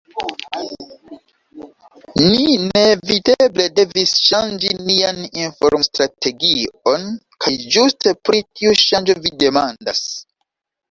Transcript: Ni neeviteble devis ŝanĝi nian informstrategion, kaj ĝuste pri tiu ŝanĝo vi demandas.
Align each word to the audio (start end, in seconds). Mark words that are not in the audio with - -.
Ni 2.29 2.53
neeviteble 2.69 3.67
devis 3.81 4.13
ŝanĝi 4.29 4.71
nian 4.89 5.21
informstrategion, 5.43 7.05
kaj 7.45 7.55
ĝuste 7.77 8.15
pri 8.29 8.43
tiu 8.47 8.75
ŝanĝo 8.85 9.19
vi 9.27 9.35
demandas. 9.45 10.03